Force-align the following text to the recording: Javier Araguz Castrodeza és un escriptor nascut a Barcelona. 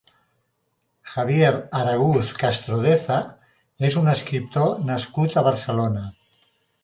Javier 1.15 1.51
Araguz 1.79 2.31
Castrodeza 2.43 3.19
és 3.89 3.97
un 4.03 4.11
escriptor 4.15 4.83
nascut 4.91 5.37
a 5.43 5.47
Barcelona. 5.49 6.05